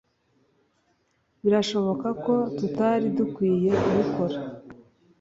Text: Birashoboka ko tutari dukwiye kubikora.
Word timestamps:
Birashoboka 1.43 2.07
ko 2.23 2.33
tutari 2.57 3.05
dukwiye 3.17 3.71
kubikora. 3.83 4.37